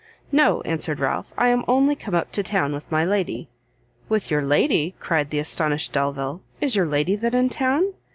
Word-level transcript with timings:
"No," 0.31 0.61
answered 0.61 0.99
Ralph, 0.99 1.31
"I 1.37 1.49
am 1.49 1.63
only 1.67 1.95
come 1.95 2.15
up 2.15 2.31
to 2.31 2.41
town 2.41 2.73
with 2.73 2.91
my 2.91 3.05
lady." 3.05 3.49
"With 4.09 4.31
your 4.31 4.41
lady?" 4.41 4.95
cried 4.99 5.29
the 5.29 5.37
astonished 5.37 5.93
Delvile, 5.93 6.41
is 6.59 6.75
your 6.75 6.87
lady 6.87 7.15
then 7.15 7.35
in 7.35 7.49
town?" 7.49 7.93